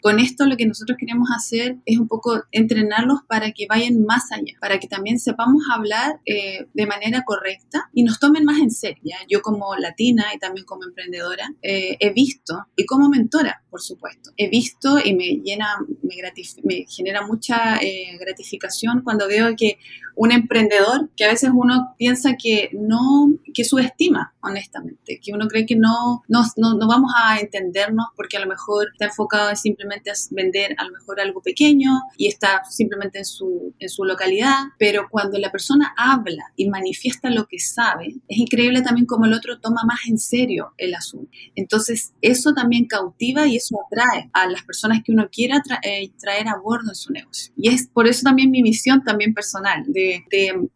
Con 0.03 0.19
esto 0.19 0.47
lo 0.47 0.57
que 0.57 0.67
nosotros 0.67 0.99
queremos 0.99 1.29
hacer 1.35 1.77
es 1.87 1.97
un 1.97 2.09
poco 2.09 2.43
entrenarlos 2.51 3.21
para 3.29 3.53
que 3.53 3.67
vayan 3.69 4.05
más 4.05 4.33
allá, 4.33 4.55
para 4.61 4.81
que 4.81 4.89
también 4.89 5.21
sepamos 5.21 5.63
hablar 5.73 6.21
eh, 6.27 6.67
de 6.75 6.87
manera 6.87 7.23
correcta 7.25 7.89
y 7.95 8.03
nos 8.03 8.19
tomen 8.19 8.45
más 8.45 8.59
en 8.59 8.73
serio. 8.73 9.15
Yo 9.29 9.43
como 9.43 9.77
latina 9.77 10.25
y 10.35 10.39
también 10.39 10.67
como 10.67 10.85
emprendedora 10.85 11.49
eh, 11.63 11.97
he 12.01 12.13
visto, 12.13 12.67
y 12.77 12.85
como 12.85 13.09
mentora, 13.09 13.63
por 13.71 13.81
supuesto, 13.81 14.33
he 14.37 14.49
visto 14.49 14.99
y 15.03 15.15
me 15.15 15.41
llena, 15.43 15.77
me, 16.03 16.17
me 16.65 16.85
genera 16.89 17.25
mucha 17.25 17.77
eh, 17.77 18.19
gratificación 18.19 19.03
cuando 19.05 19.29
veo 19.29 19.55
que 19.57 19.72
un 20.15 20.33
emprendedor, 20.33 21.11
que 21.17 21.25
a 21.25 21.29
veces 21.29 21.51
uno 21.55 21.95
piensa 21.99 22.37
que 22.37 22.71
no, 22.73 23.33
que 23.55 23.65
subestima, 23.65 24.35
honestamente, 24.43 25.21
que 25.23 25.33
uno 25.33 25.49
cree 25.49 25.67
que 25.67 25.77
no, 25.77 26.23
no, 26.29 26.45
no, 26.57 26.87
vamos 26.87 27.13
a 27.17 27.41
entendernos 27.41 28.07
porque 28.17 28.37
a 28.37 28.41
lo 28.41 28.47
mejor 28.47 28.89
está 28.93 29.07
enfocado 29.07 29.51
en 29.51 29.57
simplemente 29.57 30.11
vender 30.31 30.75
a 30.79 30.85
lo 30.85 30.93
mejor 30.93 31.21
algo 31.21 31.41
pequeño 31.41 31.91
y 32.17 32.29
está 32.29 32.63
simplemente 32.69 33.19
en 33.19 33.25
su, 33.25 33.75
en 33.79 33.89
su 33.89 34.05
localidad, 34.05 34.57
pero 34.79 35.09
cuando 35.11 35.39
la 35.39 35.51
persona 35.51 35.95
habla 35.97 36.53
y 36.57 36.69
manifiesta 36.69 37.31
lo 37.31 37.47
que 37.47 37.59
sabe, 37.59 38.17
es 38.29 38.39
increíble 38.39 38.83
también 38.83 39.07
como 39.07 39.25
el 39.25 39.33
otro 39.33 39.61
toma 39.61 39.83
más 39.85 40.01
en 40.09 40.19
serio 40.19 40.73
el 40.77 40.95
asunto. 40.95 41.31
Entonces, 41.55 42.13
eso 42.21 42.53
también 42.53 42.87
cautiva 42.87 43.47
y 43.47 43.57
eso 43.57 43.79
atrae 43.87 44.31
a 44.33 44.47
las 44.47 44.63
personas 44.63 45.03
que 45.05 45.13
uno 45.13 45.29
quiera 45.31 45.63
eh, 45.83 46.11
traer 46.19 46.49
a 46.49 46.57
bordo 46.57 46.91
en 46.91 46.95
su 46.95 47.13
negocio. 47.13 47.53
Y 47.57 47.69
es 47.69 47.87
por 47.87 48.07
eso 48.07 48.23
también 48.23 48.51
mi 48.51 48.63
misión 48.63 49.03
también 49.05 49.35
personal, 49.35 49.62
de, 49.87 50.25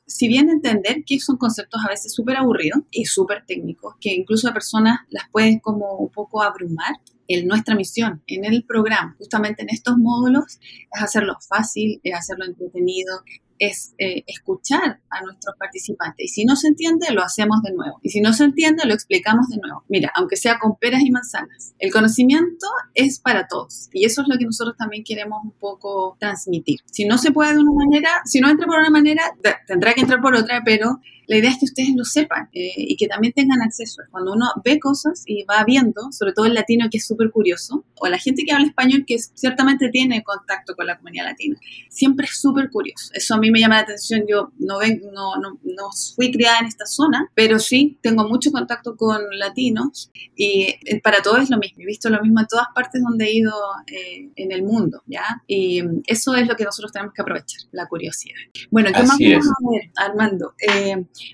si 0.06 0.28
bien 0.28 0.50
entender 0.50 1.04
que 1.06 1.20
son 1.20 1.36
conceptos 1.36 1.80
a 1.84 1.90
veces 1.90 2.14
súper 2.14 2.36
aburridos 2.36 2.80
y 2.90 3.04
súper 3.04 3.44
técnicos, 3.46 3.94
que 4.00 4.14
incluso 4.14 4.48
a 4.48 4.52
personas 4.52 5.00
las 5.10 5.28
pueden 5.30 5.58
como 5.58 5.96
un 5.96 6.10
poco 6.10 6.42
abrumar, 6.42 6.94
en 7.28 7.46
nuestra 7.46 7.74
misión 7.74 8.22
en 8.26 8.44
el 8.44 8.64
programa, 8.64 9.16
justamente 9.18 9.62
en 9.62 9.70
estos 9.70 9.96
módulos, 9.98 10.58
es 10.60 11.02
hacerlo 11.02 11.36
fácil, 11.48 12.00
es 12.04 12.14
hacerlo 12.14 12.44
entretenido, 12.44 13.20
es 13.58 13.94
eh, 13.98 14.24
escuchar 14.26 15.00
a 15.10 15.22
nuestros 15.22 15.56
participantes. 15.58 16.24
Y 16.24 16.28
si 16.28 16.44
no 16.44 16.56
se 16.56 16.68
entiende, 16.68 17.12
lo 17.12 17.22
hacemos 17.22 17.62
de 17.62 17.72
nuevo. 17.72 17.98
Y 18.02 18.10
si 18.10 18.20
no 18.20 18.32
se 18.32 18.44
entiende, 18.44 18.84
lo 18.86 18.94
explicamos 18.94 19.48
de 19.48 19.58
nuevo. 19.58 19.84
Mira, 19.88 20.12
aunque 20.16 20.36
sea 20.36 20.58
con 20.58 20.76
peras 20.76 21.02
y 21.02 21.10
manzanas, 21.10 21.74
el 21.78 21.92
conocimiento 21.92 22.66
es 22.94 23.18
para 23.20 23.46
todos. 23.46 23.88
Y 23.92 24.04
eso 24.04 24.22
es 24.22 24.28
lo 24.28 24.38
que 24.38 24.44
nosotros 24.44 24.76
también 24.76 25.04
queremos 25.04 25.42
un 25.44 25.52
poco 25.52 26.16
transmitir. 26.18 26.80
Si 26.86 27.04
no 27.04 27.18
se 27.18 27.32
puede 27.32 27.54
de 27.54 27.60
una 27.60 27.72
manera, 27.72 28.10
si 28.24 28.40
no 28.40 28.48
entra 28.48 28.66
por 28.66 28.78
una 28.78 28.90
manera, 28.90 29.22
tendrá 29.66 29.94
que 29.94 30.02
entrar 30.02 30.20
por 30.20 30.34
otra, 30.34 30.62
pero 30.64 31.00
la 31.26 31.38
idea 31.38 31.50
es 31.50 31.58
que 31.58 31.64
ustedes 31.64 31.90
lo 31.96 32.04
sepan 32.04 32.48
eh, 32.52 32.70
y 32.76 32.96
que 32.96 33.08
también 33.08 33.32
tengan 33.32 33.60
acceso. 33.60 34.02
Cuando 34.10 34.32
uno 34.32 34.46
ve 34.64 34.78
cosas 34.78 35.24
y 35.26 35.44
va 35.44 35.64
viendo, 35.64 36.12
sobre 36.12 36.32
todo 36.32 36.46
el 36.46 36.54
latino 36.54 36.86
que 36.90 36.98
es 36.98 37.06
súper 37.06 37.30
curioso, 37.30 37.84
o 37.96 38.06
la 38.06 38.18
gente 38.18 38.44
que 38.44 38.52
habla 38.52 38.66
español 38.66 39.04
que 39.06 39.18
ciertamente 39.18 39.88
tiene 39.88 40.22
contacto 40.22 40.74
con 40.76 40.86
la 40.86 40.96
comunidad 40.96 41.24
latina, 41.24 41.58
siempre 41.88 42.26
es 42.26 42.40
súper 42.40 42.70
curioso. 42.70 43.10
Eso 43.12 43.34
a 43.34 43.38
mí 43.38 43.45
me 43.50 43.60
llama 43.60 43.76
la 43.76 43.82
atención. 43.82 44.24
Yo 44.28 44.52
no, 44.58 44.78
ven, 44.78 45.02
no, 45.12 45.36
no, 45.36 45.58
no 45.62 45.90
fui 46.14 46.30
criada 46.30 46.58
en 46.60 46.66
esta 46.66 46.86
zona, 46.86 47.30
pero 47.34 47.58
sí 47.58 47.98
tengo 48.02 48.28
mucho 48.28 48.50
contacto 48.50 48.96
con 48.96 49.22
latinos 49.38 50.10
y 50.34 50.74
eh, 50.84 51.00
para 51.02 51.22
todos 51.22 51.42
es 51.42 51.50
lo 51.50 51.58
mismo. 51.58 51.82
He 51.82 51.86
visto 51.86 52.10
lo 52.10 52.20
mismo 52.22 52.40
en 52.40 52.46
todas 52.46 52.66
partes 52.74 53.02
donde 53.02 53.26
he 53.26 53.36
ido 53.36 53.52
eh, 53.86 54.30
en 54.36 54.52
el 54.52 54.62
mundo, 54.62 55.02
¿ya? 55.06 55.42
Y 55.46 55.82
mm, 55.82 56.02
eso 56.06 56.34
es 56.34 56.46
lo 56.46 56.56
que 56.56 56.64
nosotros 56.64 56.92
tenemos 56.92 57.14
que 57.14 57.22
aprovechar, 57.22 57.62
la 57.72 57.86
curiosidad. 57.86 58.36
Bueno, 58.70 58.90
¿qué 58.94 59.02
más 59.02 59.18
vamos 59.18 59.46
a 59.48 59.70
ver, 59.72 59.90
Armando? 59.96 60.54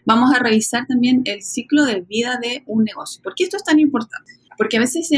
vamos 0.05 0.35
a 0.35 0.39
revisar 0.39 0.87
también 0.87 1.23
el 1.25 1.43
ciclo 1.43 1.85
de 1.85 2.01
vida 2.01 2.39
de 2.41 2.63
un 2.67 2.85
negocio. 2.85 3.23
¿Por 3.23 3.35
qué 3.35 3.45
esto 3.45 3.57
es 3.57 3.65
tan 3.65 3.79
importante? 3.79 4.42
Porque 4.57 4.77
a 4.77 4.81
veces 4.81 5.11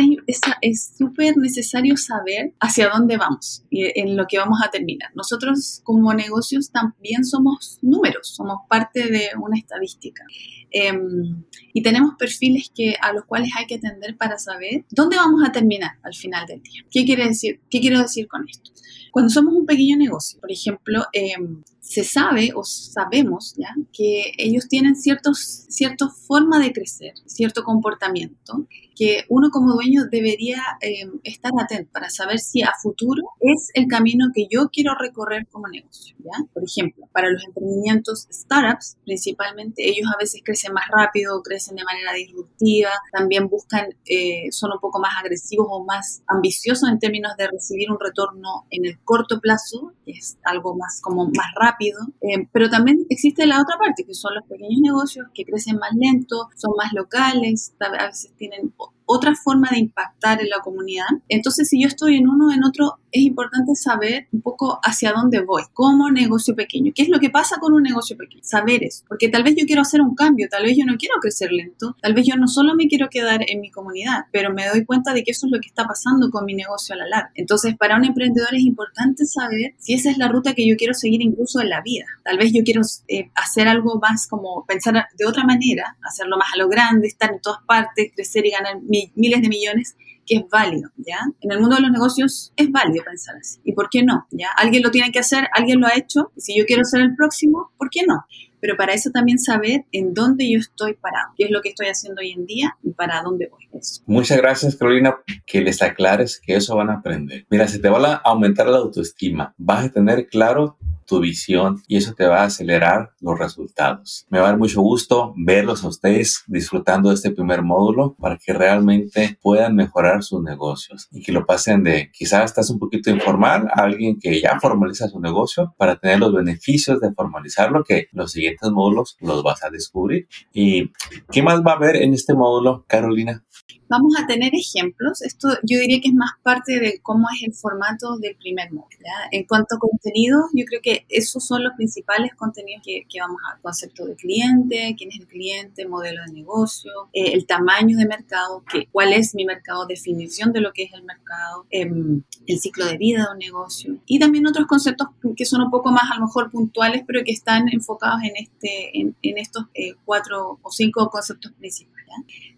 es 0.60 0.94
súper 0.96 1.36
necesario 1.36 1.96
saber 1.96 2.54
hacia 2.60 2.88
dónde 2.88 3.16
vamos 3.16 3.64
y 3.70 3.98
en 3.98 4.16
lo 4.16 4.26
que 4.26 4.38
vamos 4.38 4.60
a 4.64 4.70
terminar. 4.70 5.10
Nosotros 5.14 5.80
como 5.84 6.12
negocios 6.14 6.70
también 6.70 7.24
somos 7.24 7.78
números, 7.82 8.28
somos 8.28 8.58
parte 8.68 9.10
de 9.10 9.30
una 9.40 9.58
estadística. 9.58 10.24
Em, 10.70 11.44
y 11.72 11.82
tenemos 11.82 12.14
perfiles 12.18 12.70
que, 12.74 12.96
a 13.00 13.12
los 13.12 13.24
cuales 13.26 13.50
hay 13.56 13.66
que 13.66 13.76
atender 13.76 14.16
para 14.16 14.38
saber 14.38 14.84
dónde 14.90 15.16
vamos 15.16 15.42
a 15.46 15.52
terminar 15.52 15.92
al 16.02 16.14
final 16.14 16.46
del 16.46 16.62
día. 16.62 16.82
¿Qué, 16.90 17.04
quiere 17.04 17.28
decir, 17.28 17.60
qué 17.70 17.80
quiero 17.80 18.00
decir 18.00 18.26
con 18.26 18.44
esto? 18.48 18.72
Cuando 19.14 19.30
somos 19.30 19.54
un 19.54 19.64
pequeño 19.64 19.96
negocio, 19.96 20.40
por 20.40 20.50
ejemplo, 20.50 21.04
em, 21.12 21.62
se 21.78 22.02
sabe 22.02 22.50
o 22.52 22.64
sabemos 22.64 23.54
ya 23.56 23.72
que 23.92 24.32
ellos 24.38 24.66
tienen 24.68 24.96
ciertos, 24.96 25.66
cierta 25.68 26.08
forma 26.08 26.58
de 26.58 26.72
crecer, 26.72 27.12
cierto 27.24 27.62
comportamiento 27.62 28.66
que 28.94 29.24
uno 29.28 29.50
como 29.50 29.74
dueño 29.74 30.04
debería 30.10 30.62
em, 30.80 31.20
estar 31.24 31.52
atento 31.60 31.90
para 31.92 32.10
saber 32.10 32.38
si 32.38 32.62
a 32.62 32.72
futuro 32.80 33.22
es 33.40 33.70
el 33.74 33.86
camino 33.86 34.26
que 34.34 34.46
yo 34.50 34.68
quiero 34.70 34.94
recorrer 34.98 35.46
como 35.50 35.68
negocio. 35.68 36.16
¿ya? 36.20 36.44
Por 36.52 36.62
ejemplo, 36.64 37.08
para 37.12 37.30
los 37.30 37.44
emprendimientos 37.44 38.28
startups, 38.30 38.96
principalmente, 39.04 39.88
ellos 39.88 40.08
a 40.12 40.18
veces 40.18 40.42
crecen 40.44 40.72
más 40.72 40.84
rápido, 40.90 41.42
crecen 41.42 41.76
de 41.76 41.84
manera 41.84 42.12
disruptiva, 42.12 42.90
también 43.12 43.48
buscan, 43.48 43.88
eh, 44.06 44.50
son 44.50 44.72
un 44.72 44.80
poco 44.80 45.00
más 45.00 45.12
agresivos 45.20 45.66
o 45.70 45.84
más 45.84 46.22
ambiciosos 46.26 46.88
en 46.88 46.98
términos 46.98 47.32
de 47.36 47.48
recibir 47.48 47.90
un 47.90 47.98
retorno 47.98 48.66
en 48.70 48.86
el 48.86 48.98
corto 49.04 49.40
plazo, 49.40 49.92
es 50.06 50.38
algo 50.44 50.76
más 50.76 51.00
como 51.00 51.26
más 51.26 51.46
rápido, 51.58 52.00
eh, 52.20 52.48
pero 52.52 52.68
también 52.68 53.06
existe 53.08 53.46
la 53.46 53.60
otra 53.60 53.76
parte, 53.78 54.04
que 54.04 54.14
son 54.14 54.34
los 54.34 54.44
pequeños 54.44 54.80
negocios 54.80 55.26
que 55.34 55.44
crecen 55.44 55.76
más 55.76 55.92
lento, 55.94 56.48
son 56.56 56.72
más 56.76 56.92
locales, 56.92 57.74
a 57.80 58.06
veces 58.06 58.32
tienen 58.36 58.72
otra 59.06 59.34
forma 59.34 59.68
de 59.70 59.78
impactar 59.78 60.40
en 60.40 60.48
la 60.48 60.60
comunidad. 60.62 61.06
Entonces, 61.28 61.68
si 61.68 61.80
yo 61.80 61.88
estoy 61.88 62.16
en 62.16 62.28
uno 62.28 62.48
o 62.48 62.52
en 62.52 62.64
otro, 62.64 62.98
es 63.10 63.22
importante 63.22 63.74
saber 63.76 64.26
un 64.32 64.42
poco 64.42 64.80
hacia 64.82 65.12
dónde 65.12 65.40
voy, 65.40 65.62
como 65.72 66.10
negocio 66.10 66.54
pequeño. 66.54 66.92
¿Qué 66.94 67.02
es 67.02 67.08
lo 67.08 67.20
que 67.20 67.30
pasa 67.30 67.58
con 67.60 67.72
un 67.72 67.82
negocio 67.82 68.16
pequeño? 68.16 68.42
Saber 68.42 68.82
eso. 68.82 69.04
Porque 69.08 69.28
tal 69.28 69.44
vez 69.44 69.54
yo 69.56 69.66
quiero 69.66 69.82
hacer 69.82 70.00
un 70.00 70.14
cambio, 70.14 70.48
tal 70.50 70.64
vez 70.64 70.76
yo 70.76 70.84
no 70.84 70.96
quiero 70.96 71.14
crecer 71.20 71.52
lento, 71.52 71.96
tal 72.02 72.14
vez 72.14 72.26
yo 72.26 72.36
no 72.36 72.48
solo 72.48 72.74
me 72.74 72.88
quiero 72.88 73.08
quedar 73.08 73.44
en 73.46 73.60
mi 73.60 73.70
comunidad, 73.70 74.24
pero 74.32 74.52
me 74.52 74.66
doy 74.68 74.84
cuenta 74.84 75.12
de 75.12 75.22
que 75.22 75.30
eso 75.30 75.46
es 75.46 75.52
lo 75.52 75.60
que 75.60 75.68
está 75.68 75.86
pasando 75.86 76.30
con 76.30 76.44
mi 76.44 76.54
negocio 76.54 76.94
a 76.94 76.98
la 76.98 77.06
larga. 77.06 77.30
Entonces, 77.34 77.76
para 77.76 77.96
un 77.96 78.04
emprendedor 78.04 78.54
es 78.54 78.62
importante 78.62 79.26
saber 79.26 79.74
si 79.78 79.94
esa 79.94 80.10
es 80.10 80.18
la 80.18 80.28
ruta 80.28 80.54
que 80.54 80.66
yo 80.66 80.76
quiero 80.76 80.94
seguir 80.94 81.22
incluso 81.22 81.60
en 81.60 81.68
la 81.68 81.82
vida. 81.82 82.06
Tal 82.24 82.38
vez 82.38 82.52
yo 82.52 82.62
quiero 82.64 82.82
eh, 83.08 83.30
hacer 83.34 83.68
algo 83.68 83.98
más 84.00 84.26
como 84.26 84.64
pensar 84.66 85.06
de 85.16 85.26
otra 85.26 85.44
manera, 85.44 85.96
hacerlo 86.02 86.36
más 86.36 86.48
a 86.54 86.58
lo 86.58 86.68
grande, 86.68 87.06
estar 87.06 87.30
en 87.30 87.40
todas 87.40 87.60
partes, 87.66 88.10
crecer 88.14 88.46
y 88.46 88.50
ganar 88.50 88.80
miles 89.14 89.42
de 89.42 89.48
millones, 89.48 89.96
que 90.26 90.36
es 90.36 90.42
válido, 90.50 90.90
¿ya? 90.96 91.18
En 91.40 91.52
el 91.52 91.60
mundo 91.60 91.76
de 91.76 91.82
los 91.82 91.90
negocios 91.90 92.52
es 92.56 92.70
válido 92.70 93.04
pensar 93.04 93.36
así. 93.36 93.60
¿Y 93.64 93.72
por 93.72 93.88
qué 93.90 94.02
no? 94.02 94.26
¿Ya? 94.30 94.48
Alguien 94.56 94.82
lo 94.82 94.90
tiene 94.90 95.12
que 95.12 95.18
hacer, 95.18 95.48
alguien 95.52 95.80
lo 95.80 95.86
ha 95.86 95.96
hecho, 95.96 96.32
si 96.36 96.58
yo 96.58 96.64
quiero 96.64 96.84
ser 96.84 97.02
el 97.02 97.14
próximo, 97.14 97.72
¿por 97.76 97.90
qué 97.90 98.02
no? 98.06 98.24
Pero 98.60 98.76
para 98.78 98.94
eso 98.94 99.10
también 99.10 99.38
saber 99.38 99.84
en 99.92 100.14
dónde 100.14 100.50
yo 100.50 100.58
estoy 100.58 100.94
parado, 100.94 101.32
qué 101.36 101.44
es 101.44 101.50
lo 101.50 101.60
que 101.60 101.68
estoy 101.68 101.88
haciendo 101.88 102.20
hoy 102.22 102.32
en 102.32 102.46
día 102.46 102.76
y 102.82 102.92
para 102.92 103.20
dónde 103.22 103.48
voy. 103.50 103.68
Muchas 104.06 104.38
gracias, 104.38 104.76
Carolina, 104.76 105.16
que 105.44 105.60
les 105.60 105.82
aclares 105.82 106.40
que 106.42 106.56
eso 106.56 106.74
van 106.74 106.88
a 106.88 106.94
aprender. 106.94 107.44
Mira, 107.50 107.68
si 107.68 107.78
te 107.78 107.90
va 107.90 108.14
a 108.14 108.22
aumentar 108.24 108.66
la 108.68 108.78
autoestima, 108.78 109.54
vas 109.58 109.84
a 109.84 109.88
tener 109.90 110.28
claro 110.28 110.78
tu 111.06 111.20
visión 111.20 111.82
y 111.88 111.96
eso 111.96 112.14
te 112.14 112.26
va 112.26 112.42
a 112.42 112.44
acelerar 112.44 113.10
los 113.20 113.38
resultados. 113.38 114.26
Me 114.30 114.38
va 114.38 114.46
a 114.46 114.50
dar 114.50 114.58
mucho 114.58 114.80
gusto 114.80 115.34
verlos 115.36 115.84
a 115.84 115.88
ustedes 115.88 116.44
disfrutando 116.46 117.08
de 117.08 117.16
este 117.16 117.30
primer 117.30 117.62
módulo 117.62 118.14
para 118.18 118.38
que 118.38 118.52
realmente 118.52 119.38
puedan 119.42 119.74
mejorar 119.76 120.22
sus 120.22 120.42
negocios 120.42 121.08
y 121.12 121.22
que 121.22 121.32
lo 121.32 121.46
pasen 121.46 121.82
de 121.82 122.10
quizás 122.12 122.44
estás 122.44 122.70
un 122.70 122.78
poquito 122.78 123.10
informal 123.10 123.68
a 123.74 123.82
alguien 123.82 124.18
que 124.18 124.40
ya 124.40 124.58
formaliza 124.60 125.08
su 125.08 125.20
negocio 125.20 125.74
para 125.78 125.96
tener 125.96 126.18
los 126.18 126.32
beneficios 126.32 127.00
de 127.00 127.12
formalizarlo 127.12 127.84
que 127.84 128.08
los 128.12 128.32
siguientes 128.32 128.70
módulos 128.70 129.16
los 129.20 129.42
vas 129.42 129.62
a 129.64 129.70
descubrir. 129.70 130.28
¿Y 130.52 130.92
qué 131.30 131.42
más 131.42 131.62
va 131.62 131.72
a 131.72 131.76
haber 131.76 131.96
en 131.96 132.14
este 132.14 132.34
módulo, 132.34 132.84
Carolina? 132.88 133.44
Vamos 133.88 134.14
a 134.18 134.26
tener 134.26 134.52
ejemplos. 134.54 135.22
Esto 135.22 135.48
yo 135.62 135.78
diría 135.78 136.00
que 136.00 136.08
es 136.08 136.14
más 136.14 136.32
parte 136.42 136.80
de 136.80 137.00
cómo 137.02 137.26
es 137.34 137.42
el 137.46 137.54
formato 137.54 138.18
del 138.18 138.36
primer 138.36 138.72
módulo. 138.72 138.88
En 139.30 139.44
cuanto 139.44 139.76
a 139.76 139.78
contenido, 139.78 140.44
yo 140.54 140.64
creo 140.64 140.80
que 140.82 141.04
esos 141.08 141.46
son 141.46 141.62
los 141.62 141.74
principales 141.74 142.34
contenidos 142.34 142.82
que, 142.84 143.04
vamos 143.20 143.40
a 143.50 143.58
concepto 143.60 144.06
de 144.06 144.16
cliente, 144.16 144.94
quién 144.96 145.10
es 145.10 145.20
el 145.20 145.26
cliente, 145.26 145.86
modelo 145.86 146.22
de 146.26 146.32
negocio, 146.32 146.90
eh, 147.12 147.32
el 147.32 147.46
tamaño 147.46 147.96
de 147.96 148.06
mercado, 148.06 148.62
que, 148.70 148.88
cuál 148.90 149.12
es 149.12 149.34
mi 149.34 149.44
mercado, 149.44 149.86
definición 149.86 150.52
de 150.52 150.60
lo 150.60 150.72
que 150.72 150.84
es 150.84 150.92
el 150.92 151.02
mercado, 151.04 151.66
em, 151.70 152.22
el 152.46 152.58
ciclo 152.58 152.86
de 152.86 152.98
vida 152.98 153.26
de 153.26 153.32
un 153.32 153.38
negocio 153.38 153.98
y 154.06 154.18
también 154.18 154.46
otros 154.46 154.66
conceptos 154.66 155.08
que 155.36 155.44
son 155.44 155.62
un 155.62 155.70
poco 155.70 155.90
más 155.90 156.10
a 156.10 156.16
lo 156.16 156.26
mejor 156.26 156.50
puntuales, 156.50 157.02
pero 157.06 157.22
que 157.24 157.32
están 157.32 157.68
enfocados 157.68 158.22
en, 158.22 158.36
este, 158.36 158.98
en, 158.98 159.38
estos 159.38 159.64
eh, 159.74 159.94
cuatro 160.04 160.58
o 160.62 160.70
cinco 160.70 161.08
conceptos 161.10 161.52
principales. 161.52 161.94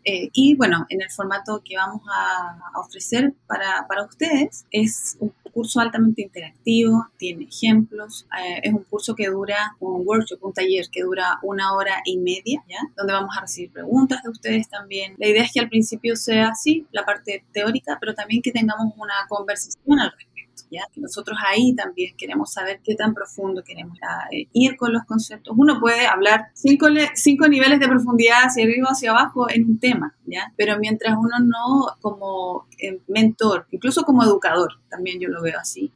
Eh, 0.04 0.28
y 0.32 0.54
bueno, 0.54 0.86
en 0.88 1.02
el 1.02 1.10
formato 1.16 1.62
que 1.64 1.76
vamos 1.76 2.02
a, 2.12 2.58
ofrecer 2.78 3.32
para, 3.46 3.86
para, 3.88 4.04
ustedes 4.04 4.66
es 4.70 5.16
un 5.18 5.32
curso 5.52 5.80
altamente 5.80 6.22
interactivo, 6.22 7.06
tiene 7.16 7.44
ejemplos, 7.44 8.26
eh, 8.38 8.60
es 8.62 8.72
un 8.72 8.84
curso 8.84 9.14
que 9.14 9.28
dura, 9.28 9.74
un 9.80 10.06
workshop, 10.06 10.44
un 10.44 10.52
taller 10.52 10.86
que 10.92 11.02
dura 11.02 11.38
una 11.42 11.72
hora 11.74 12.02
y 12.04 12.18
media, 12.18 12.62
¿ya? 12.68 12.78
Donde 12.96 13.14
vamos 13.14 13.34
a 13.36 13.40
recibir 13.40 13.72
preguntas 13.72 14.22
de 14.22 14.30
ustedes 14.30 14.68
también. 14.68 15.14
La 15.18 15.28
idea 15.28 15.44
es 15.44 15.52
que 15.52 15.60
al 15.60 15.70
principio 15.70 16.14
sea 16.14 16.48
así, 16.48 16.86
la 16.92 17.04
parte 17.04 17.44
teórica, 17.52 17.96
pero 17.98 18.14
también 18.14 18.42
que 18.42 18.52
tengamos 18.52 18.92
una 18.96 19.14
conversación 19.28 19.98
al 19.98 20.10
respecto. 20.10 20.35
¿Ya? 20.70 20.82
Nosotros 20.96 21.38
ahí 21.46 21.74
también 21.74 22.14
queremos 22.16 22.52
saber 22.52 22.80
qué 22.82 22.94
tan 22.94 23.14
profundo 23.14 23.62
queremos 23.64 23.98
eh, 24.30 24.48
ir 24.52 24.76
con 24.76 24.92
los 24.92 25.04
conceptos. 25.04 25.54
Uno 25.56 25.80
puede 25.80 26.06
hablar 26.06 26.46
cinco, 26.54 26.86
cinco 27.14 27.48
niveles 27.48 27.80
de 27.80 27.88
profundidad 27.88 28.44
hacia 28.44 28.64
arriba 28.64 28.88
o 28.88 28.92
hacia 28.92 29.10
abajo 29.10 29.48
en 29.50 29.64
un 29.64 29.78
tema, 29.78 30.14
¿ya? 30.24 30.52
Pero 30.56 30.78
mientras 30.78 31.16
uno 31.18 31.38
no, 31.40 31.96
como 32.00 32.66
eh, 32.78 33.00
mentor, 33.08 33.66
incluso 33.70 34.02
como 34.02 34.22
educador, 34.22 34.72
también 34.88 35.20
yo 35.20 35.28
lo 35.28 35.42
veo 35.42 35.58
así, 35.58 35.92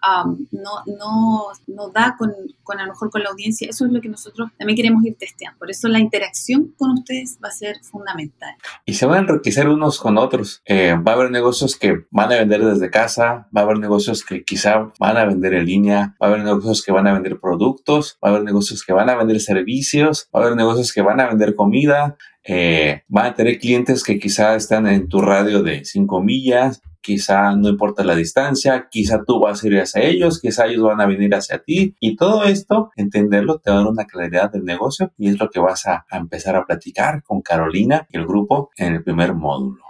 no, 0.51 0.99
no, 0.99 1.47
no 1.67 1.89
da 1.89 2.17
con, 2.19 2.33
con, 2.63 2.79
a 2.79 2.83
lo 2.85 2.93
mejor 2.93 3.11
con 3.11 3.23
la 3.23 3.31
audiencia, 3.31 3.69
eso 3.69 3.87
es 3.87 3.93
lo 3.93 4.01
que 4.01 4.09
nosotros 4.09 4.51
también 4.59 4.77
queremos 4.77 5.05
ir 5.05 5.17
testeando. 5.17 5.59
Por 5.59 5.71
eso 5.71 5.89
la 5.89 5.99
interacción 5.99 6.75
con 6.77 6.93
ustedes 6.93 7.39
va 7.43 7.49
a 7.49 7.53
ser 7.53 7.83
fundamental. 7.83 8.55
Y 8.85 8.95
se 8.95 9.07
van 9.07 9.17
a 9.17 9.21
enriquecer 9.21 9.69
unos 9.69 9.99
con 9.99 10.19
otros. 10.19 10.63
Eh, 10.65 10.95
va 10.95 11.13
a 11.13 11.15
haber 11.15 11.31
negocios 11.31 11.77
que 11.77 12.07
van 12.11 12.33
a 12.33 12.37
vender 12.37 12.65
desde 12.65 12.91
casa, 12.91 13.49
va 13.57 13.61
a 13.61 13.65
haber 13.65 13.79
negocios 13.79 14.25
que 14.25 14.45
quizá 14.61 14.93
van 14.99 15.17
a 15.17 15.25
vender 15.25 15.55
en 15.55 15.65
línea, 15.65 16.15
va 16.23 16.27
a 16.27 16.31
haber 16.31 16.45
negocios 16.45 16.83
que 16.85 16.93
van 16.93 17.07
a 17.07 17.15
vender 17.15 17.41
productos, 17.41 18.19
va 18.23 18.29
a 18.29 18.33
haber 18.33 18.45
negocios 18.45 18.85
que 18.85 18.93
van 18.93 19.09
a 19.09 19.17
vender 19.17 19.41
servicios, 19.41 20.29
va 20.35 20.41
a 20.41 20.43
haber 20.45 20.57
negocios 20.57 20.93
que 20.93 21.01
van 21.01 21.19
a 21.19 21.29
vender 21.29 21.55
comida, 21.55 22.19
eh, 22.45 23.03
van 23.09 23.27
a 23.27 23.35
tener 23.35 23.59
clientes 23.59 24.05
que 24.05 24.19
quizá 24.19 24.57
están 24.57 24.87
en 24.87 25.09
tu 25.09 25.23
radio 25.23 25.63
de 25.63 25.87
5 25.87 26.23
millas, 26.23 26.83
quizá 27.01 27.57
no 27.57 27.71
importa 27.71 28.05
la 28.05 28.15
distancia, 28.15 28.89
quizá 28.91 29.25
tú 29.27 29.41
vas 29.41 29.65
a 29.65 29.67
ir 29.67 29.81
hacia 29.81 30.03
ellos, 30.03 30.41
quizá 30.43 30.67
ellos 30.67 30.83
van 30.83 31.01
a 31.01 31.07
venir 31.07 31.35
hacia 31.35 31.63
ti 31.63 31.95
y 31.99 32.17
todo 32.17 32.45
esto, 32.45 32.91
entenderlo, 32.97 33.61
te 33.61 33.71
va 33.71 33.79
a 33.79 33.81
dar 33.81 33.91
una 33.91 34.05
claridad 34.05 34.51
del 34.53 34.67
negocio 34.67 35.11
y 35.17 35.31
es 35.31 35.41
lo 35.41 35.49
que 35.49 35.61
vas 35.61 35.87
a, 35.87 36.05
a 36.11 36.19
empezar 36.19 36.55
a 36.55 36.67
platicar 36.67 37.23
con 37.23 37.41
Carolina 37.41 38.07
y 38.11 38.19
el 38.19 38.27
grupo 38.27 38.69
en 38.77 38.97
el 38.97 39.03
primer 39.03 39.33
módulo. 39.35 39.81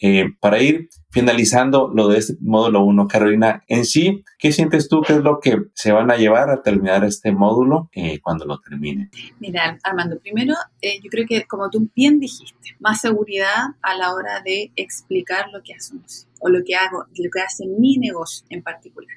Eh, 0.00 0.26
para 0.40 0.60
ir 0.60 0.88
finalizando 1.10 1.90
lo 1.94 2.08
de 2.08 2.18
este 2.18 2.34
módulo 2.40 2.84
1, 2.84 3.08
Carolina, 3.08 3.62
en 3.66 3.84
sí, 3.84 4.24
¿qué 4.38 4.52
sientes 4.52 4.88
tú 4.88 5.00
que 5.00 5.14
es 5.14 5.20
lo 5.20 5.40
que 5.40 5.56
se 5.74 5.92
van 5.92 6.10
a 6.10 6.16
llevar 6.16 6.50
a 6.50 6.62
terminar 6.62 7.04
este 7.04 7.32
módulo 7.32 7.88
eh, 7.92 8.20
cuando 8.20 8.44
lo 8.44 8.58
termine? 8.60 9.10
Mira, 9.40 9.78
Armando, 9.82 10.18
primero, 10.18 10.54
eh, 10.82 11.00
yo 11.02 11.08
creo 11.10 11.26
que 11.26 11.46
como 11.46 11.70
tú 11.70 11.90
bien 11.96 12.20
dijiste, 12.20 12.76
más 12.78 13.00
seguridad 13.00 13.68
a 13.82 13.96
la 13.96 14.12
hora 14.12 14.42
de 14.44 14.72
explicar 14.76 15.46
lo 15.52 15.62
que 15.62 15.74
hacemos 15.74 16.28
o 16.40 16.48
lo 16.48 16.60
que 16.64 16.74
hago, 16.76 17.04
lo 17.16 17.30
que 17.32 17.40
hace 17.40 17.66
mi 17.66 17.96
negocio 17.96 18.46
en 18.50 18.62
particular. 18.62 19.10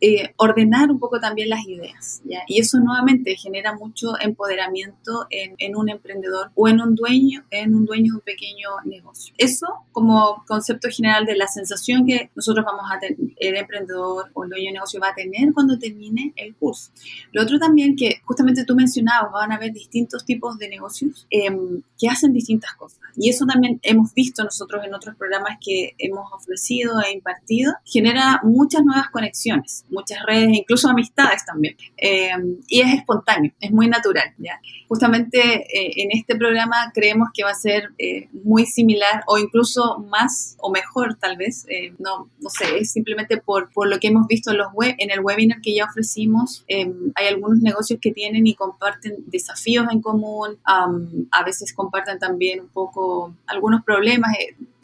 Eh, 0.00 0.32
ordenar 0.36 0.90
un 0.90 0.98
poco 0.98 1.20
también 1.20 1.48
las 1.48 1.66
ideas, 1.66 2.22
¿ya? 2.24 2.40
Y 2.46 2.60
eso 2.60 2.78
nuevamente 2.78 3.36
genera 3.36 3.74
mucho 3.74 4.12
empoderamiento 4.20 5.26
en, 5.30 5.54
en, 5.58 5.76
un 5.76 5.90
emprendedor 5.90 6.52
o 6.54 6.68
en 6.68 6.80
un 6.80 6.94
dueño, 6.94 7.44
en 7.50 7.74
un 7.74 7.84
dueño 7.84 8.12
de 8.12 8.16
un 8.16 8.24
pequeño 8.24 8.68
negocio. 8.84 9.34
Eso 9.36 9.66
como 9.92 10.44
concepto 10.46 10.88
general 10.90 11.26
de 11.26 11.36
la 11.40 11.48
sensación 11.48 12.06
que 12.06 12.30
nosotros 12.36 12.64
vamos 12.64 12.84
a 12.92 12.98
tener, 12.98 13.18
el 13.36 13.56
emprendedor 13.56 14.30
o 14.34 14.44
el 14.44 14.50
dueño 14.50 14.66
de 14.66 14.72
negocio 14.74 15.00
va 15.00 15.08
a 15.08 15.14
tener 15.14 15.52
cuando 15.52 15.78
termine 15.78 16.32
el 16.36 16.54
curso. 16.54 16.92
Lo 17.32 17.42
otro 17.42 17.58
también 17.58 17.96
que 17.96 18.20
justamente 18.24 18.64
tú 18.64 18.76
mencionabas, 18.76 19.32
van 19.32 19.52
a 19.52 19.56
haber 19.56 19.72
distintos 19.72 20.24
tipos 20.24 20.58
de 20.58 20.68
negocios 20.68 21.26
em, 21.30 21.82
que 21.98 22.08
hacen 22.08 22.32
distintas 22.32 22.74
cosas. 22.74 23.00
Y 23.16 23.30
eso 23.30 23.44
también 23.46 23.80
hemos 23.82 24.14
visto 24.14 24.44
nosotros 24.44 24.84
en 24.84 24.94
otros 24.94 25.16
programas 25.16 25.58
que 25.64 25.94
hemos 25.98 26.30
ofrecido 26.32 27.00
e 27.00 27.12
impartido, 27.12 27.72
genera 27.84 28.40
muchas 28.44 28.84
nuevas 28.84 29.08
conexiones 29.10 29.84
muchas 29.90 30.18
redes, 30.26 30.50
incluso 30.52 30.88
amistades 30.88 31.44
también. 31.44 31.76
Eh, 31.96 32.30
y 32.68 32.80
es 32.80 32.94
espontáneo, 32.94 33.52
es 33.60 33.70
muy 33.70 33.88
natural. 33.88 34.34
¿ya? 34.38 34.60
Justamente 34.88 35.38
eh, 35.38 35.92
en 35.96 36.10
este 36.12 36.36
programa 36.36 36.90
creemos 36.94 37.28
que 37.34 37.44
va 37.44 37.50
a 37.50 37.54
ser 37.54 37.90
eh, 37.98 38.28
muy 38.44 38.66
similar 38.66 39.22
o 39.26 39.38
incluso 39.38 39.98
más 40.10 40.56
o 40.58 40.70
mejor 40.70 41.16
tal 41.20 41.36
vez. 41.36 41.66
no, 41.98 42.28
no 42.40 42.50
sé, 42.50 42.78
es 42.78 42.92
simplemente 42.92 43.36
por, 43.36 43.70
por, 43.70 43.88
lo 43.88 43.98
que 43.98 44.08
hemos 44.08 44.26
visto 44.26 44.50
en, 44.50 44.58
los 44.58 44.72
web, 44.72 44.94
en 44.98 45.10
el 45.10 45.20
webinar 45.20 45.60
que 45.60 45.74
ya 45.74 45.84
ofrecimos. 45.84 46.64
hay 46.68 47.26
algunos 47.28 47.58
negocios 47.60 47.98
que 48.00 48.12
tienen 48.12 48.46
y 48.46 48.54
comparten 48.54 49.16
desafíos 49.26 49.86
en 49.90 50.00
común. 50.00 50.58
a 50.64 51.44
veces 51.44 51.72
comparten 51.72 52.18
también 52.18 52.60
un 52.60 52.68
poco 52.68 53.34
algunos 53.46 53.84
problemas 53.84 54.34